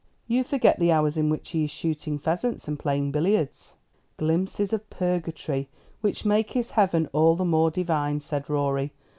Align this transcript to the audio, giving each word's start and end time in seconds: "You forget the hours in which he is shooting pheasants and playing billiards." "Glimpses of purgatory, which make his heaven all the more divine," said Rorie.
"You 0.27 0.43
forget 0.43 0.79
the 0.79 0.91
hours 0.91 1.15
in 1.15 1.29
which 1.29 1.51
he 1.51 1.65
is 1.65 1.69
shooting 1.69 2.17
pheasants 2.17 2.67
and 2.67 2.79
playing 2.79 3.11
billiards." 3.11 3.75
"Glimpses 4.17 4.73
of 4.73 4.89
purgatory, 4.89 5.69
which 5.99 6.25
make 6.25 6.53
his 6.53 6.71
heaven 6.71 7.07
all 7.13 7.35
the 7.35 7.45
more 7.45 7.69
divine," 7.69 8.19
said 8.19 8.49
Rorie. 8.49 8.93